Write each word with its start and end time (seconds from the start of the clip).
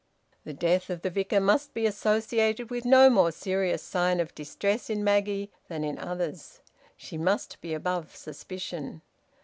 The 0.45 0.53
death 0.53 0.89
of 0.89 1.03
the 1.03 1.11
Vicar 1.11 1.39
must 1.39 1.75
be 1.75 1.85
associated 1.85 2.71
with 2.71 2.85
no 2.85 3.07
more 3.07 3.31
serious 3.31 3.83
sign 3.83 4.19
of 4.19 4.33
distress 4.33 4.89
in 4.89 5.03
Maggie 5.03 5.51
than 5.67 5.83
in 5.83 5.99
others. 5.99 6.61
She 6.97 7.19
must 7.19 7.61
be 7.61 7.75
above 7.75 8.15
suspicion. 8.15 9.03